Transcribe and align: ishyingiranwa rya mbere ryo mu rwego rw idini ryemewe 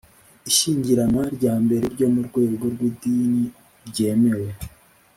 ishyingiranwa 0.49 1.23
rya 1.35 1.53
mbere 1.63 1.85
ryo 1.93 2.07
mu 2.13 2.21
rwego 2.27 2.65
rw 2.73 2.79
idini 2.89 3.43
ryemewe 3.89 4.49